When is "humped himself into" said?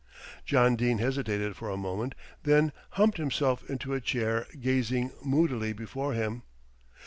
2.93-3.93